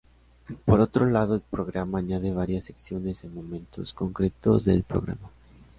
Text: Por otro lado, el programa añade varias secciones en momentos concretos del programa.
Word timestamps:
Por 0.65 0.79
otro 0.81 1.05
lado, 1.05 1.35
el 1.35 1.41
programa 1.41 1.99
añade 1.99 2.31
varias 2.33 2.65
secciones 2.65 3.23
en 3.23 3.35
momentos 3.35 3.93
concretos 3.93 4.65
del 4.65 4.81
programa. 4.81 5.29